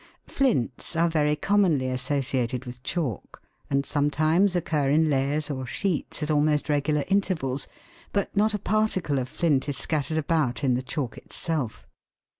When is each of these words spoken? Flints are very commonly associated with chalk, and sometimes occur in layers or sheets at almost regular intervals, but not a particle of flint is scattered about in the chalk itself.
Flints 0.25 0.95
are 0.95 1.09
very 1.09 1.35
commonly 1.35 1.87
associated 1.87 2.65
with 2.65 2.81
chalk, 2.81 3.39
and 3.69 3.85
sometimes 3.85 4.55
occur 4.55 4.89
in 4.89 5.11
layers 5.11 5.51
or 5.51 5.67
sheets 5.67 6.23
at 6.23 6.31
almost 6.31 6.69
regular 6.69 7.03
intervals, 7.07 7.67
but 8.11 8.35
not 8.35 8.55
a 8.55 8.57
particle 8.57 9.19
of 9.19 9.29
flint 9.29 9.69
is 9.69 9.77
scattered 9.77 10.17
about 10.17 10.63
in 10.63 10.73
the 10.73 10.81
chalk 10.81 11.19
itself. 11.19 11.85